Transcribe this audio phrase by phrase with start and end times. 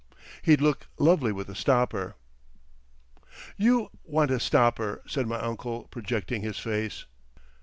[0.41, 2.15] He'd look lovely with a stopper."
[3.55, 7.05] "You want a stopper," said my uncle, projecting his face....